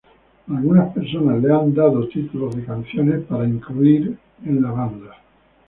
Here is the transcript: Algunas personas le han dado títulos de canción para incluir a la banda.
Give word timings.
Algunas 0.49 0.91
personas 0.95 1.39
le 1.43 1.53
han 1.53 1.75
dado 1.75 2.07
títulos 2.07 2.55
de 2.55 2.65
canción 2.65 3.23
para 3.29 3.45
incluir 3.47 4.17
a 4.43 4.49
la 4.51 4.71
banda. 4.71 5.15